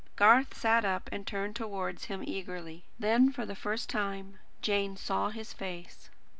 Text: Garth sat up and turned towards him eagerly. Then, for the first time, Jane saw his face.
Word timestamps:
Garth 0.15 0.55
sat 0.57 0.83
up 0.83 1.07
and 1.11 1.27
turned 1.27 1.55
towards 1.55 2.05
him 2.05 2.23
eagerly. 2.25 2.85
Then, 2.97 3.31
for 3.31 3.45
the 3.45 3.53
first 3.55 3.87
time, 3.87 4.39
Jane 4.59 4.97
saw 4.97 5.29
his 5.29 5.53
face. 5.53 6.09